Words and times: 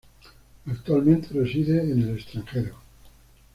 Actualmente 0.65 1.27
reside 1.31 1.79
en 1.79 1.91
el 2.01 2.15
extranjero. 2.15 2.73